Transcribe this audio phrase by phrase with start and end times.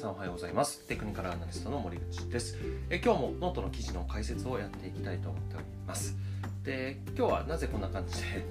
[0.00, 0.80] さんおはようございます。
[0.86, 2.56] テクニカルアナリストの森口です。
[2.88, 6.16] え今日もノートの記事の解説をやっていきたいと思っております。
[6.64, 8.46] で今日はなぜこんな感じで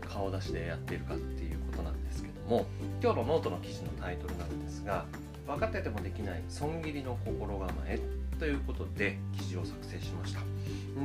[0.00, 2.64] 顔出しでやっているかっていうことなんですけども
[3.02, 5.04] 今日のノートの記事のタイトルなんですが
[5.46, 8.00] 分かっててもできない損切りの心構え
[8.38, 10.40] ということで記事を作成しました。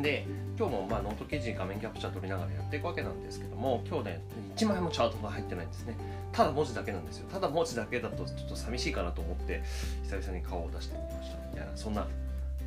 [0.02, 0.26] で
[0.58, 4.22] 今日もまあノート記事画面キャプチャー取りながらやっていくわけなんですけども今日ね
[4.56, 5.96] 1枚もチャートが入ってないんですね。
[6.32, 7.28] ただ文字だけなんですよ。
[7.32, 9.64] ただ文字だけだとちょっと寂しいかなと思って
[10.04, 11.38] 久々に顔を出してみました。
[11.50, 12.08] みたいなそんな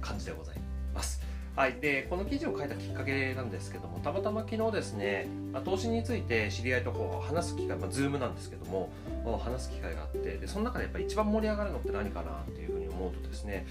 [0.00, 0.56] 感じでござい
[0.94, 1.31] ます。
[1.54, 8.90] はい、でこの記事を書いたきっかけなんですけどもたまたま昨日ですね、ま、投資について知り合いとこう話す機会、まあ、ズームなんですけども
[9.38, 13.66] 話す機会があってでその中でやっぱり一番盛り上がるのって何かなっていうふうに思うとですね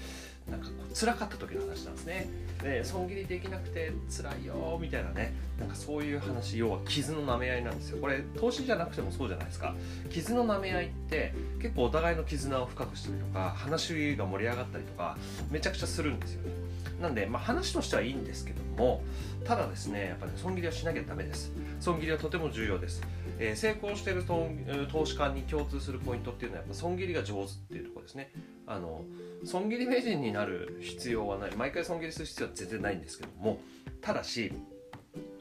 [0.48, 2.28] なんかこう辛かった時の話なんですね。
[2.62, 7.98] で損切りできなくて辛いよみたいなねなんかそういう話要は傷の舐め合いなんですよ。
[8.00, 9.74] これ投資じゃなくてもそうじゃないですか。
[10.10, 15.16] 傷の舐め合いって結構お互いの絆を深くしたりとか話が盛り上がったりとか
[15.50, 16.61] めちゃくちゃするんですよね。
[17.02, 19.02] なんで、まあ、話としてはいいんですけども
[19.44, 21.52] ただですねやっぱり、ね、損切りはしなきゃダメです。
[21.80, 23.02] 損切りはとても重要です、
[23.38, 28.30] えー、成功している投資家に共通するポイントっていうのはやっぱ損切りが上手っていうところですね。
[28.66, 29.04] あの
[29.44, 31.56] 損切り名人になる必要はない。
[31.56, 33.60] 毎回損切りする必要は全然ないんですけども
[34.00, 34.52] ただし、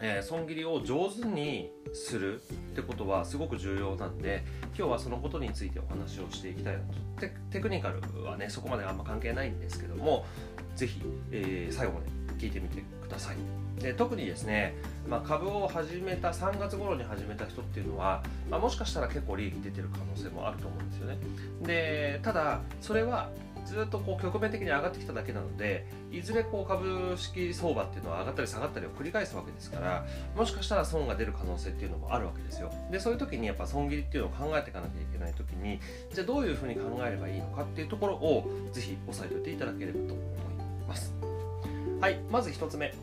[0.02, 2.44] えー、損切りを上手にするっ
[2.76, 4.44] てことはすごく重要なんで
[4.78, 6.94] 今日はそのことについてお話をしていきたいなと。
[7.20, 10.26] テテクニカルはねそこまであんま関係ないんですけども
[10.76, 13.38] ぜひ、えー、最後まで聞いてみてください。
[13.82, 14.76] で特にですね、
[15.08, 21.18] まあ、株を始めた3月頃に始めた人っていうのは、まあ、もしかしたら結構利益出てる可能性もあると思うんですよね。
[21.64, 23.30] でただそれは
[23.66, 32.72] ずっとこう局面的に上がってきただけなのでいずれこう株式相場っていうのは上がったり下がったりを繰り返すわけですからもしかしたら損が出る可能性っていうのもあるわけですよ。
[32.92, 35.80] でそういう時にやっぱ損切りっていうのを考えていかなきゃいけない時に
[36.14, 40.18] じゃあどういうふうに考えればいいのかっていうところをぜひ押さえておいていただければと思い
[40.88, 41.14] ます。
[42.00, 42.94] はいまず1つ目。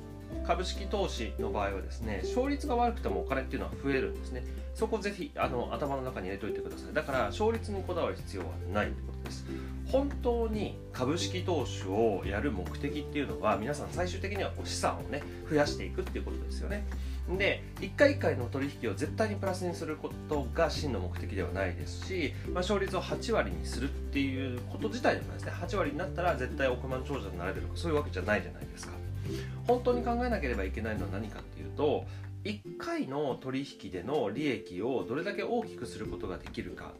[0.47, 4.44] 株式投資の場合はですね勝率が悪くてもお金っていうのは増えるんですね。
[4.75, 6.94] そこぜひあの頭の中に入れておいてください。
[6.94, 8.88] だから勝率にこだわる必要はない。
[8.88, 9.44] ってことです。
[9.91, 16.84] 本当に株式投資をやる目的っていうのは皆さん最終的には資産をね増やしていくっていうことですよね。
[17.37, 25.53] で1回1回の取引を絶対にプラスにすることが真の目的ではないですし、まあ、勝率を8割にするっていうこと自体でもないですね。
[25.53, 28.93] 8割になったら絶対億万長者になれるとかそういうわけじゃないじゃないですか。
[29.67, 32.06] 本当に考えなければいけないのは何かっていうと
[32.44, 36.94] 1回の取引での利益をどれだけ大きくすることができるか。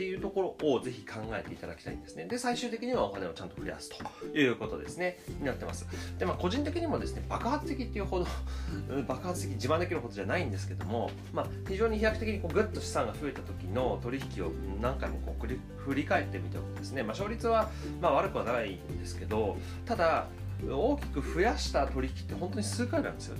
[0.00, 2.24] っていうところをぜひ考えていただきたいんですね。
[2.24, 5.86] で、最終的にはお金をちゃんと増やすということですね、になってます。
[6.18, 8.26] で、まあ、個人的にもですね、爆発的っていうほど
[9.06, 14.50] 爆発的、自慢できることじゃないんですけども、まあ、非常に飛躍的にこうぐっと資産が増えた時の取引を
[14.80, 15.46] 何回もこう
[15.82, 20.28] 振り返ってみておくですね、まあ、勝率はまあ悪くはないんですけど、ただ、
[20.66, 23.36] 大きく増やした取引って本当に数回なんですよ。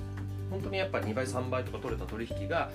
[0.51, 2.71] 本当にやっぱ2倍3倍とか取れた取引が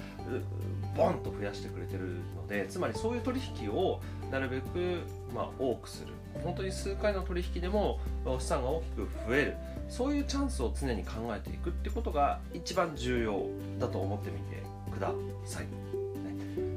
[0.95, 4.01] ボンと増やしてくれてるのでつまりそういう取引を
[4.31, 5.01] なるべく、
[5.33, 6.13] ま、多くする
[6.43, 7.99] 本当に数回の取引でも
[8.39, 9.55] 資産が大きく増える
[9.89, 13.45] そういうチャンスを常に考えていくってことが一番重要
[13.79, 15.11] だと思ってみてくだ
[15.45, 15.67] さい。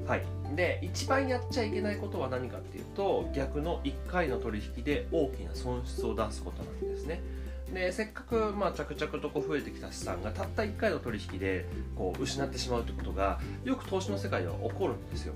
[0.06, 0.24] はい、
[0.56, 7.20] で一番やっちゃいけないことは何かっていうと逆の1回の取引で大きな損失を出すことなんですね。
[7.72, 15.34] でせっかくまあ着々とこう増えてきた資産がたった1回の取引でこう失ってしまうということがよく投資の世界では起こるんですよ。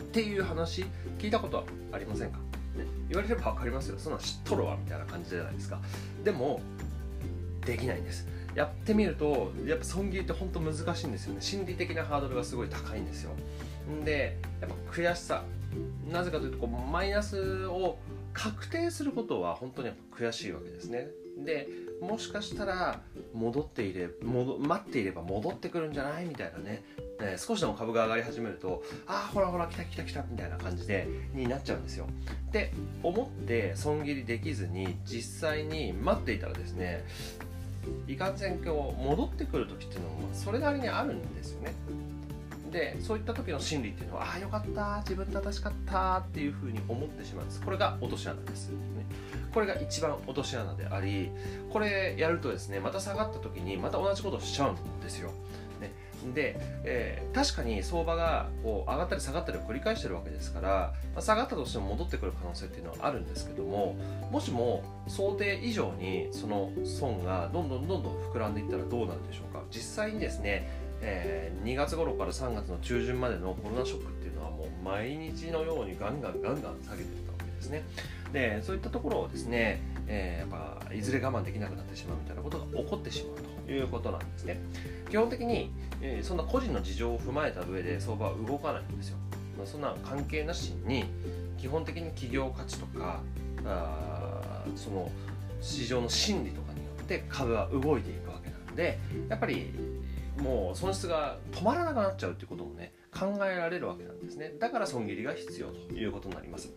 [0.00, 0.84] っていう話
[1.18, 5.80] 聞いたことはありませんか、ね、言われれば分かりますよそんなん知っとるわみたいな感じじゃないですか。
[6.24, 6.60] でも
[7.64, 8.26] できないんです。
[8.56, 13.32] やってみるとやっぱ損切りって本当難しいんですよね心理的なハードルがすごい高いんですよ
[14.02, 15.44] でやっぱ悔しさ
[16.10, 17.98] なぜかというとこうマイナスを
[18.36, 21.08] 確定することは本当に悔しいわけですね。
[21.38, 21.68] で
[22.00, 23.00] もしかしたら
[23.34, 26.26] 戻っていれ戻待っていれば戻ってくるんじゃない？
[26.26, 26.82] みたいなね、
[27.20, 32.06] え、少しでも株が上がり始めるとああほらほら来た来た来たみたいな感じでになっちゃうんですよ。
[32.52, 32.72] で
[33.02, 37.04] 思って損切りできずに実際に待っていたらですね
[38.06, 41.74] いかんせん今日戻ってくる時っていうのもそれなりにあるんですよね。
[42.76, 47.62] でそういった時の心理っていうのはああよかった自分正しかったっていうふうに思ってしまうんです。
[47.62, 48.76] これが落とし穴です、ね、
[49.54, 51.30] これが一番落とし穴であり
[51.72, 55.30] これやるとですねまた下がった時にまた同じことをしちゃうんですよ。
[55.80, 55.90] ね。
[56.34, 63.96] で、えー、確かに相場がこう上がったり下がったりを繰り返してるわけですから、まあ、下がったとしても戻ってくる可能性っていうのはあるんですけども
[64.30, 69.62] もしも想定以上にその損がどんどんどんどん膨らんでいったらどうなるでしょうか。
[69.70, 77.84] 実際にですねえー、2月頃から3月の中旬までのコロナショックっていうのはもう毎日のようにガンガンガンガン下げてったわけですね。
[78.32, 84.60] でそういったところをですね、えー、やっぱいずれ我慢できなくなってしまうみたいなことが起こってしまうということなんですね。
[85.08, 85.70] 基本的に、
[86.00, 89.18] えー、そんな個人の事情を踏まえた上で相場は動かないんですよ、
[89.56, 91.04] まあ、そんな関係なしに
[91.58, 93.20] 基本的に企業価値とか
[93.64, 95.10] あその
[95.60, 98.98] 市場の心理とかによって株は動いていくわけなので
[99.28, 99.72] やっぱり
[100.38, 104.54] もう損失が止まらなくなっちゃうってこともね考えられるわけなんですね。
[104.58, 106.72] だから損切りが必要ということになります。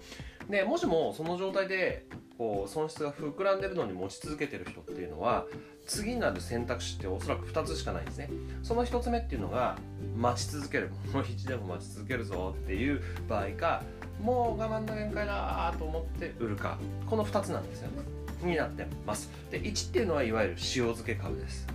[0.50, 2.06] でもしもその状態で
[2.38, 5.45] こう損失が膨らんでるのに持ち続けてる人っていうのは
[5.85, 8.29] 次なる選択肢っておそらく2つしかないんですね。
[8.63, 9.77] その1つ目っていうのが
[10.15, 10.89] 待ち続ける。
[11.13, 13.83] もう1でも待ち続けるぞっていう場合か
[14.21, 16.77] もう我慢の限界だと思って売るか。
[17.09, 17.89] この2つなんですよ。
[17.91, 19.29] ねになってます。
[19.51, 21.67] で1っていうのはいわゆる塩漬け株です。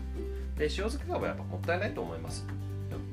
[0.59, 2.47] で塩漬け株はやっぱもったいないと思います。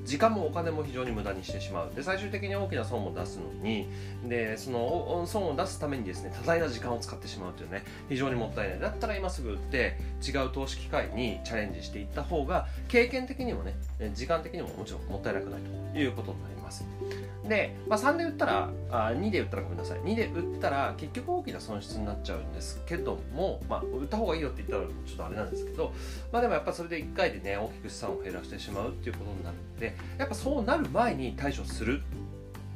[0.06, 1.92] 時間もお金も非常に無駄にしてしまう。
[1.96, 3.88] で最終的に大きな損を出すのに
[4.28, 8.80] でその損を出すためにですね多大な時間を使ってしまうというね非常にもったいない。
[8.80, 9.98] だったら今すぐ売って
[10.28, 13.76] 違う投資機会にチャレンジしていった方が経験的にもね
[14.14, 15.62] 時間的にももちろんもったいなくない
[15.94, 16.86] ということになります。
[17.48, 20.00] で、まあ、3で売ったらあ2で売ったらごめんなさい。
[20.00, 25.92] 2で売ったら結局大きな損失になっちゃうんですけども、まあ、売った方がいいよって言ったらちょっとあれなんですけど、
[26.32, 32.02] まあ、でもやっぱそれで1回でね大きく資産を減らしてしまうっていうことになるのでやっぱそうなる前に対処する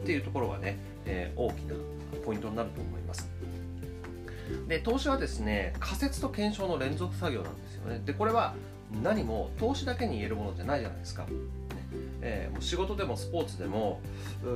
[0.01, 1.75] っていうところがね、えー、大きな
[2.25, 3.29] ポイントになると思います。
[4.67, 8.01] で投資はですね仮説と検証の連続作業なんですよね。
[8.05, 8.55] でこれは
[9.03, 11.25] 何も投資だけに言えるものじゃないじゃないですか。
[12.27, 14.01] えー、もう仕事でもスポーツでも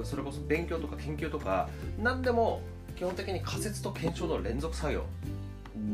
[0.03, 1.69] それこそ勉強とか研究とか
[2.01, 2.61] 何でも
[2.95, 5.05] 基本的に仮説と検証の連続作業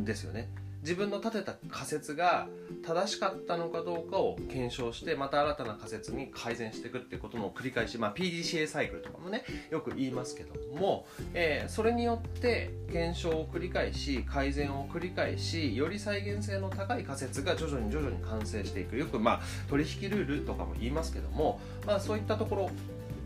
[0.03, 0.47] ですよね。
[0.85, 2.47] 自分の立てた仮説が
[2.85, 18.95] 正しかったのかどうかを検証してまた新たな仮説に改善していくっていうことの繰り返し、まあ、PDCA サイクルとかもねよく言いますけども、えー、それによって検証を繰り返し改善を繰り返しより再現性の高い仮説が徐々に徐々に完成していく。
[18.95, 22.71] よくまあ取引ルールとかも言いますけども、まあ、そういったところ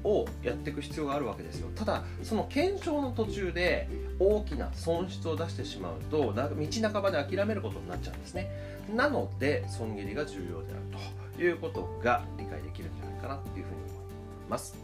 [0.03, 1.69] をやっていく必要があるわけですよ。
[1.75, 8.49] ただその検証の途中で大きな損失を出してしまうと道半ばで諦めることになっちゃうんですね。
[8.95, 11.03] なので損切りが重要である
[11.35, 14.01] ということが理解できるんじゃないかなというふうに思
[14.47, 14.77] います。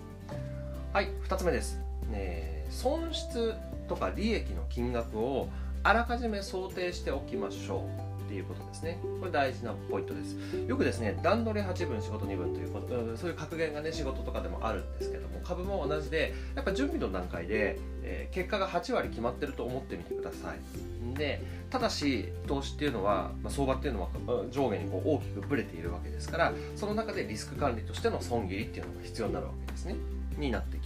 [0.93, 1.79] はい2つ目です、
[2.09, 3.53] ね、損失
[3.87, 5.49] とか利益の金額を
[5.83, 8.04] あらかじめ想定しておきましょう。
[8.25, 8.99] っていうことですね。
[9.19, 10.35] これ大事なポイントです。
[10.67, 21.17] よくですね、段取り8分、仕事2分ということ、そういう格言がね、仕事とかでもあるんですけども、株も同じで、やっぱ準備の段階で、えー、結果が8割決まってると思ってみてください。
[21.17, 24.09] で、ただし、投資っていうのは、まあ、相場っていうのは
[24.51, 29.95] 上下にこう大きくぶれているわけですから、その中でリスク管理としての損切りっていうのが必要になるわけですね。
[30.37, 30.84] になってきます。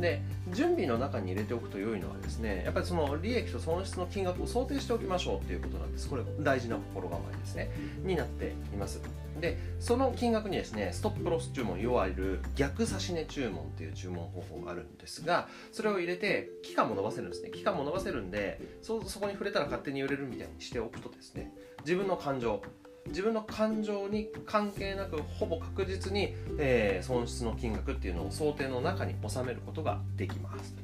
[0.00, 6.08] で準備の中に入れておくと良いのはですねやっぱりその利益と損失の金額を想定しておきましょうっていうことなんです。
[6.08, 7.70] これ大事な心構えですね。
[8.02, 9.00] になっています。
[9.40, 17.50] でその金額にですねストップロス注文いわゆる逆差し値注文っていう注文方法があるんですがそれを入れて期間も伸ばせるんですね。
[17.50, 22.62] 期間も伸ばせるんでそこに触れたら勝手に売れるみたいにしておくとですね自分の感情
[23.08, 30.74] 自分の感情に関係なくほぼ確実に、えー、損失の金額っていうのを想定の中に収めることができます。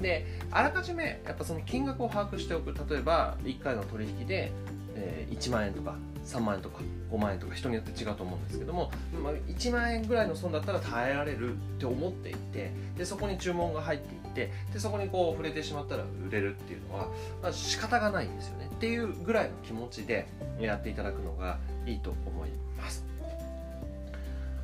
[0.00, 2.74] であらかじめやっぱその金額を把握しておく。
[2.90, 4.52] 例えば1回の取引で、
[4.94, 5.94] えー、1万円とか
[6.26, 6.80] 3万円とか
[7.10, 8.90] 5万円とか人によって違うと思うんですけども、
[9.22, 17.08] まあ、1万円ぐらいの損だったら耐えられるって思っていてでそこに注文が入っていってでそこにこう触れてしまったら売れるっていうのは、
[17.42, 18.68] まあ、仕方がないんですよね。
[18.72, 20.28] っていうぐらいの気持ちで
[20.60, 23.04] やっていただくのがいいと思います。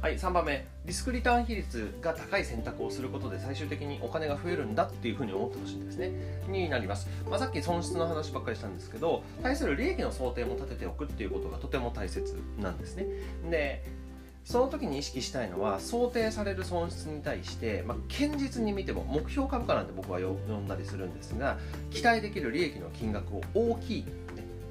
[0.03, 0.67] はい、3番目。
[0.85, 6.11] リスクリターン比率が高い選択をすることで最終的にお金が増えるんだっていうふうに思ってほしいんですね。
[6.49, 13.07] になります、まあ、さっき損失の話ばっかりしたんですけど対する利益の想定も立てておくっていうことがとても大切なんですね。
[13.49, 13.85] で
[14.45, 21.59] その時に意識したいのは想定される損失に対して、まあ、堅実に見ても目標株価なんて僕は呼んだりするんですが
[21.91, 24.05] 期待できる利益の金額を大きい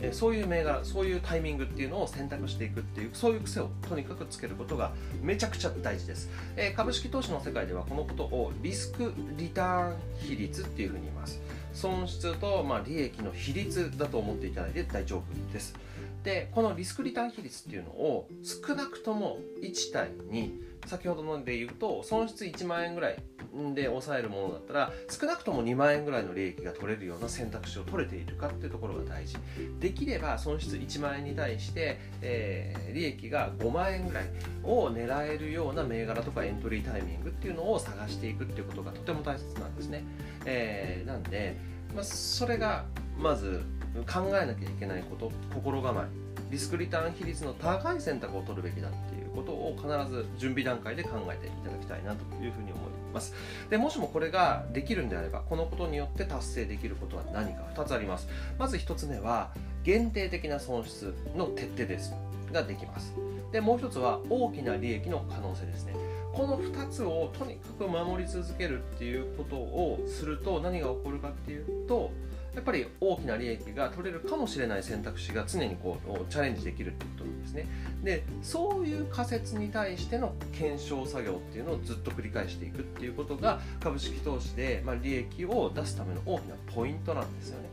[0.02, 11.40] えそういう銘柄そういうタイミングっていうのを選択していくっていうそういう癖をとにかくつけることがめちゃくちゃ大事です、え株式投資の世界ではこのことをリスクリターン比率っていうふうに言います。
[11.74, 15.74] 損失とまあ利益の比率だと思っていただいて大丈夫です。
[16.24, 23.18] でこのリスクリターン比率っていうのを少なくとも1対2先ほどので言うと損失1万円ぐらい
[23.76, 29.38] で抑えるものだったら少なくとも2万円ぐらいの利益が取れるような選択肢を取れているかっていうところが大事。
[29.80, 34.26] できれば損失1万円に対して、えー、利益が5万円ぐらい
[34.64, 40.04] を狙えるような銘柄とかエントリータイミングっていうのを探していくっていうことがとても大切なんですね、
[40.46, 41.58] えー、なんで
[41.96, 42.86] まあ、それが
[43.18, 43.64] まず
[44.06, 53.34] 考えなきゃいけないこと心構えリスクリターン比率の高い選択を取るべきだっていうことを必ず準備段階で考えていただきたいなというふうに思います。
[53.70, 58.28] でもしもこれができるんであればこのことによって達成できることは何か2つあります。
[58.60, 59.52] まず1つ目は
[59.84, 62.14] 限定的な損失の徹底です
[62.52, 63.14] ができます。
[63.54, 65.96] でもう1つは大きな利益の可能性ですね。
[66.34, 72.12] この2つをとにかく守り続けるっていうことをすると何が起こるかっていうと
[72.54, 77.68] やっぱり大きな利益が取れるかもしれない選択肢が常にこうチャレンジできるってことなんですね。
[78.04, 87.70] でそういう仮説に対しての検証作業っていうのをずっと繰り返していくっていうことが株式投資で、まあ、利益を出すための大きなポイントなんですよね。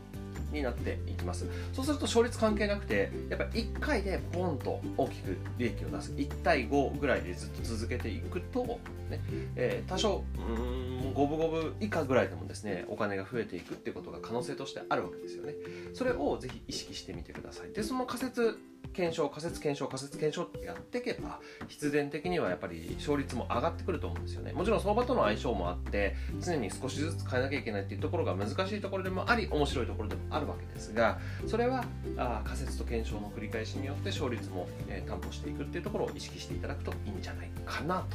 [0.51, 1.45] になっていきます。
[1.73, 6.11] そうすると勝率関係なくてやっぱ1回でポンと大きく利益を出す。
[6.13, 8.79] 1対5ぐらいでずっと続けていくと、
[9.09, 9.21] ね
[9.55, 15.53] えー、多少うん五分五分以下ぐらいでもですねお金が増えていくっていうことが可能性としてあるわけですよね。
[15.93, 17.71] それをぜひ意識してみてください。
[17.71, 18.57] でその仮説
[18.93, 24.53] 検証仮説検証仮説検証ってやっていけば必然的にはやっぱり勝率も上がってくると思うんですよね。
[24.53, 31.83] もちろん相場との相性もあって常に少しずつ変えなきゃいけないっていうところが難しいところでもあり面白いところでもあるわけですがそれは
[32.17, 38.05] あ仮説と検証の繰り返しによって勝率も、えー、担保していくっていうところを意識していただくといいんじゃないかな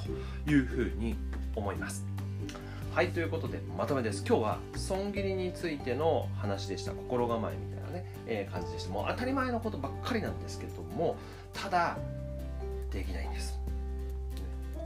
[0.44, 1.16] というふうに
[1.54, 2.04] 思います。
[2.94, 4.24] はいということでまとめです。
[4.24, 6.92] 今日は損切りについての話でした。
[6.92, 7.73] 心構え、
[8.26, 8.90] えー、感じでした。
[8.90, 11.16] もう当たり前のことばっかりなんですけども
[11.52, 11.96] ただ
[12.90, 13.58] できないんです。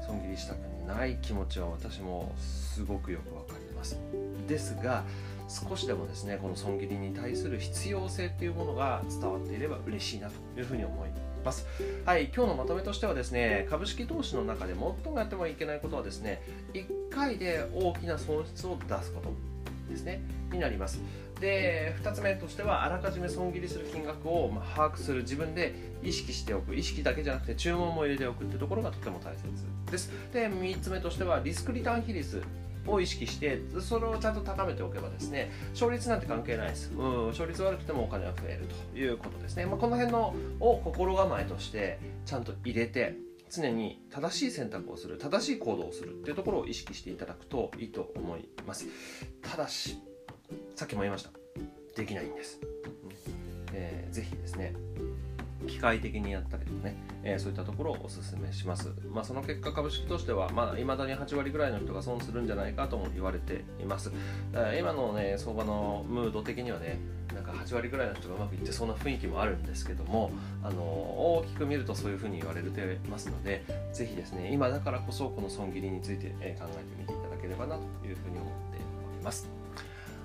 [0.06, 3.98] 損切りしたくない気持ちは私もすごくよくわかります。
[4.46, 5.04] ですが
[5.48, 11.08] 少しでもですねこの損切りに対する必要性っていうものが伝わっていれば嬉しいなというふうに思い
[11.44, 11.66] ます。
[12.04, 16.42] はい、今日のまとめとしてはですね、株式投資の中で最もやってもいけないことはですね、
[16.74, 19.32] 1回で大きな損失を出すこと。
[19.88, 21.00] ですね、になります。
[21.40, 26.74] で2つ目としてはあらかじめ損切りする金額を把握する自分で意識しておく。
[26.74, 29.42] 意識だけじゃなくて注文も入れておくっていうところがとても大切
[29.90, 30.10] です。
[30.32, 32.42] で3つ目としてはリスクリターン比率
[32.86, 43.14] を意識してそれをちゃんと高めておけばですね勝率なんて関係ないです、うん、勝率悪くてもお金は増えるということですね、まあ、この辺のを心構えとしてちゃんと入れて
[43.50, 48.86] 常に正しい選択をする正しい行動をするっていうところを意識していただくといいと思います
[49.42, 49.98] ただし
[50.76, 51.30] さっきも言いました
[51.96, 52.60] できないんです、
[53.72, 54.74] えー、ぜひですね
[55.66, 58.92] 機械的にやったりとかね、えー、そういったところをお勧めします。
[59.12, 64.12] まあ、その結果、株式としては、まあ、未だに8割ぐらいの人が損するんじゃないかとも言われています。
[64.78, 66.98] 今のね、相場のムード的にはね、
[67.34, 70.30] なんか8割ぐらいの人がうまくいってそうな雰囲気もあるんですけども、
[70.62, 70.80] あの
[71.48, 78.78] きく見るとそういうふうに言われてますので、ぜひですね、今だからこそこの損切りについて、え考えてみていただければなというふうに思って
[79.14, 79.57] おります。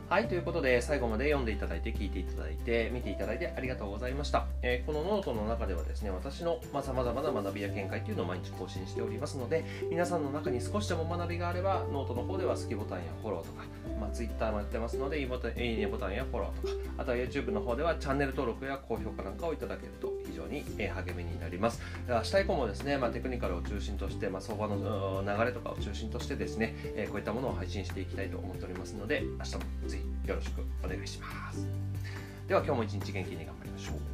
[0.09, 4.45] はい、ということで最後まで読んでいただいて聞いていただいて見ていただいてありがとうございました。
[4.61, 13.63] えー、このノートの中ではですね、私のさまざ、まな学びや見解というのを毎日更新しておりますので、皆さんの中に少しでも学びがあれば、ノートの方では好きボタンやフォローとか、
[13.99, 21.81] まあ、Twitter もやってますのでいい、ねボタンやフォローとか、あとは YouTube の方ではチャンネル登録や高評価なんかをいただけると非常に励みになります。
[22.07, 26.75] 明日以降もですね、まあ、テクニカルを中心として、まあ、相場の流れとかを中心としてですね、
[27.09, 29.61] こういったものを配信していきたいと思っておりますので、明日も
[29.93, 31.67] ぜひよろしくお願いします。
[32.47, 34.12] では今日も一日元気に頑張りましょう。